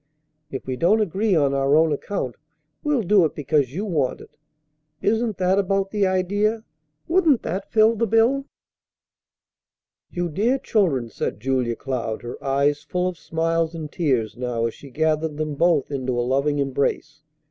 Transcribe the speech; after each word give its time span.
If 0.49 0.65
we 0.65 0.77
don't 0.77 0.99
agree 0.99 1.35
on 1.35 1.53
our 1.53 1.75
own 1.77 1.91
account, 1.93 2.35
we'll 2.83 3.03
do 3.03 3.23
it 3.23 3.35
because 3.35 3.75
you 3.75 3.85
want 3.85 4.19
it. 4.21 4.35
Isn't 4.99 5.37
that 5.37 5.59
about 5.59 5.91
the 5.91 6.07
idea? 6.07 6.63
Wouldn't 7.07 7.43
that 7.43 7.71
fill 7.71 7.95
the 7.95 8.07
bill?" 8.07 8.45
"You 10.09 10.27
dear 10.27 10.57
children!" 10.57 11.09
said 11.11 11.39
Julia 11.39 11.75
Cloud, 11.75 12.23
her 12.23 12.43
eyes 12.43 12.81
full 12.81 13.07
of 13.09 13.19
smiles 13.19 13.75
and 13.75 13.91
tears 13.91 14.35
now 14.35 14.65
as 14.65 14.73
she 14.73 14.89
gathered 14.89 15.37
them 15.37 15.53
both 15.53 15.91
into 15.91 16.19
a 16.19 16.25
loving 16.25 16.57
embrace. 16.57 17.21